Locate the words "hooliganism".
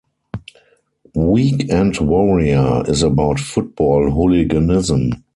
4.09-5.11